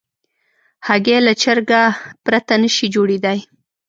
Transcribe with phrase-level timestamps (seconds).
[0.87, 1.81] هګۍ له چرګه
[2.25, 3.39] پرته نشي جوړېدای.